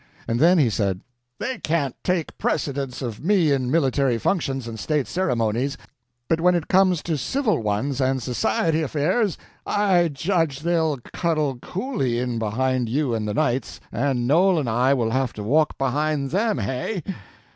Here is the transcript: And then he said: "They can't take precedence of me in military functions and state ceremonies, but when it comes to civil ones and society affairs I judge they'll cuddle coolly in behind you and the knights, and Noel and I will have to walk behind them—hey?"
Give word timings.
And 0.27 0.39
then 0.39 0.57
he 0.57 0.71
said: 0.71 1.01
"They 1.39 1.59
can't 1.59 1.95
take 2.03 2.39
precedence 2.39 3.03
of 3.03 3.23
me 3.23 3.51
in 3.51 3.69
military 3.69 4.17
functions 4.17 4.67
and 4.67 4.79
state 4.79 5.05
ceremonies, 5.05 5.77
but 6.27 6.41
when 6.41 6.55
it 6.55 6.67
comes 6.67 7.03
to 7.03 7.19
civil 7.19 7.61
ones 7.61 8.01
and 8.01 8.19
society 8.19 8.81
affairs 8.81 9.37
I 9.63 10.07
judge 10.07 10.61
they'll 10.61 10.97
cuddle 11.13 11.59
coolly 11.61 12.17
in 12.17 12.39
behind 12.39 12.89
you 12.89 13.13
and 13.13 13.27
the 13.27 13.35
knights, 13.35 13.79
and 13.91 14.27
Noel 14.27 14.57
and 14.57 14.67
I 14.67 14.95
will 14.95 15.11
have 15.11 15.33
to 15.33 15.43
walk 15.43 15.77
behind 15.77 16.31
them—hey?" 16.31 17.03